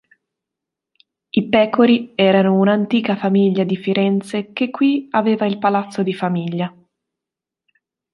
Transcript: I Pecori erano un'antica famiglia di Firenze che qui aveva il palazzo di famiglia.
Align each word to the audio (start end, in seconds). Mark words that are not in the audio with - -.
I 1.29 1.47
Pecori 1.49 2.13
erano 2.15 2.57
un'antica 2.57 3.15
famiglia 3.15 3.63
di 3.63 3.75
Firenze 3.77 4.51
che 4.51 4.71
qui 4.71 5.07
aveva 5.11 5.45
il 5.45 5.59
palazzo 5.59 6.01
di 6.01 6.13
famiglia. 6.15 6.75